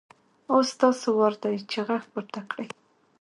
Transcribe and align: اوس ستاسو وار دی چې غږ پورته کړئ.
اوس 0.51 0.67
ستاسو 0.75 1.07
وار 1.17 1.33
دی 1.43 1.53
چې 1.71 1.79
غږ 1.87 2.03
پورته 2.11 2.41
کړئ. 2.49 2.67